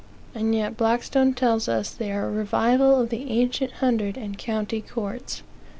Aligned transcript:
And 0.33 0.55
yet 0.55 0.77
Blackstone 0.77 1.35
tells 1.35 1.69
us 1.69 1.91
they 1.91 2.11
are 2.11 2.25
a 2.27 2.31
revival 2.31 2.99
of 3.01 3.09
the 3.09 3.29
ancient 3.29 3.71
hundred 3.73 4.17
and 4.17 4.35
county 4.35 4.81
courts. 4.81 5.43